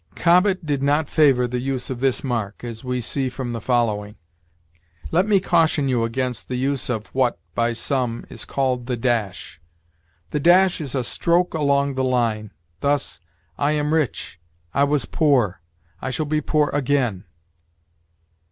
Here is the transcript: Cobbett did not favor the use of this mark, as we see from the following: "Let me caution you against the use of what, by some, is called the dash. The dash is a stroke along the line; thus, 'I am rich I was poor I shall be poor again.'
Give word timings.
Cobbett 0.15 0.65
did 0.65 0.81
not 0.81 1.11
favor 1.11 1.45
the 1.47 1.59
use 1.59 1.91
of 1.91 1.99
this 1.99 2.23
mark, 2.23 2.63
as 2.63 2.83
we 2.83 3.01
see 3.01 3.29
from 3.29 3.53
the 3.53 3.61
following: 3.61 4.15
"Let 5.11 5.27
me 5.27 5.39
caution 5.39 5.87
you 5.87 6.03
against 6.05 6.47
the 6.47 6.55
use 6.55 6.89
of 6.89 7.05
what, 7.13 7.37
by 7.53 7.73
some, 7.73 8.25
is 8.27 8.43
called 8.43 8.87
the 8.87 8.97
dash. 8.97 9.61
The 10.31 10.39
dash 10.39 10.81
is 10.81 10.95
a 10.95 11.03
stroke 11.03 11.53
along 11.53 11.93
the 11.93 12.03
line; 12.03 12.51
thus, 12.79 13.19
'I 13.59 13.71
am 13.73 13.93
rich 13.93 14.39
I 14.73 14.85
was 14.85 15.05
poor 15.05 15.61
I 16.01 16.09
shall 16.09 16.25
be 16.25 16.41
poor 16.41 16.71
again.' 16.73 17.25